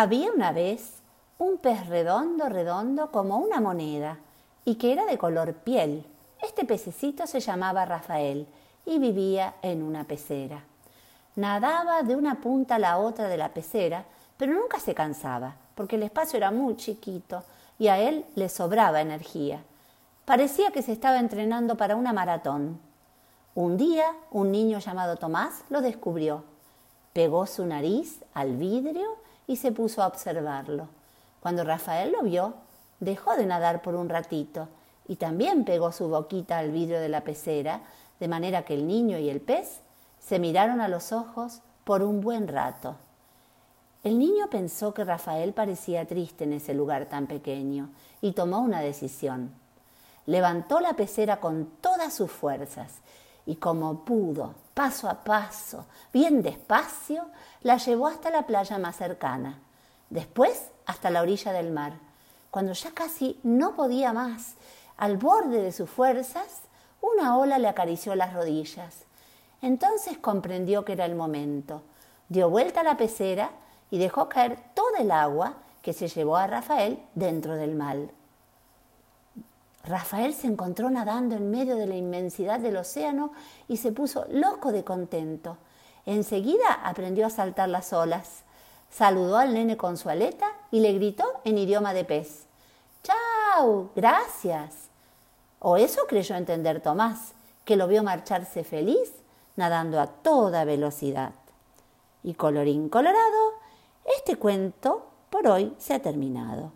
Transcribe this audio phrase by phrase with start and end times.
[0.00, 1.02] Había una vez
[1.38, 4.16] un pez redondo, redondo como una moneda
[4.64, 6.06] y que era de color piel.
[6.40, 8.46] Este pececito se llamaba Rafael
[8.86, 10.62] y vivía en una pecera.
[11.34, 14.04] Nadaba de una punta a la otra de la pecera,
[14.36, 17.42] pero nunca se cansaba, porque el espacio era muy chiquito
[17.76, 19.64] y a él le sobraba energía.
[20.24, 22.78] Parecía que se estaba entrenando para una maratón.
[23.56, 26.44] Un día, un niño llamado Tomás lo descubrió.
[27.12, 30.86] Pegó su nariz al vidrio y se puso a observarlo.
[31.40, 32.54] Cuando Rafael lo vio,
[33.00, 34.68] dejó de nadar por un ratito
[35.08, 37.80] y también pegó su boquita al vidrio de la pecera,
[38.20, 39.80] de manera que el niño y el pez
[40.20, 42.96] se miraron a los ojos por un buen rato.
[44.04, 47.88] El niño pensó que Rafael parecía triste en ese lugar tan pequeño
[48.20, 49.50] y tomó una decisión.
[50.26, 53.00] Levantó la pecera con todas sus fuerzas
[53.48, 57.24] y como pudo, paso a paso, bien despacio,
[57.62, 59.58] la llevó hasta la playa más cercana,
[60.10, 61.94] después hasta la orilla del mar.
[62.50, 64.56] Cuando ya casi no podía más,
[64.98, 66.60] al borde de sus fuerzas,
[67.00, 69.06] una ola le acarició las rodillas.
[69.62, 71.80] Entonces comprendió que era el momento.
[72.28, 73.50] Dio vuelta a la pecera
[73.90, 78.10] y dejó caer todo el agua que se llevó a Rafael dentro del mal.
[79.88, 83.32] Rafael se encontró nadando en medio de la inmensidad del océano
[83.68, 85.56] y se puso loco de contento.
[86.04, 88.42] Enseguida aprendió a saltar las olas.
[88.90, 92.46] Saludó al nene con su aleta y le gritó en idioma de pez.
[93.02, 93.90] ¡Chao!
[93.96, 94.88] ¡Gracias!
[95.58, 97.32] O eso creyó entender Tomás,
[97.64, 99.10] que lo vio marcharse feliz
[99.56, 101.32] nadando a toda velocidad.
[102.22, 103.54] Y colorín colorado,
[104.18, 106.66] este cuento por hoy se ha terminado.